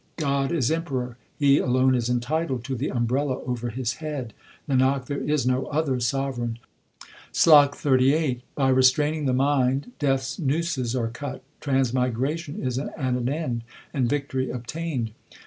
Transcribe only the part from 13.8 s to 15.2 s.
and victory obtained.